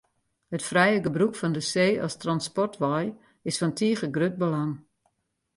[0.55, 3.05] It frije gebrûk fan de see as transportwei
[3.49, 4.75] is fan tige grut belang.